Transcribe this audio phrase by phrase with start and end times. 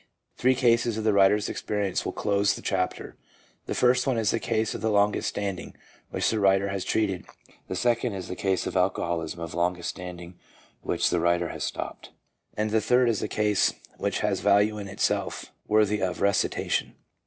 [0.35, 3.17] Three cases of the w r riter's experience will close the chapter.
[3.67, 5.75] The first one is the case of longest stand ing
[6.07, 7.27] w T hich the writer has treated,
[7.67, 10.39] the second is the case of alcoholism of longest standing
[10.81, 12.09] which the writer has stopped,
[12.57, 16.95] and the third is a case which has value in itself worthy of recitation.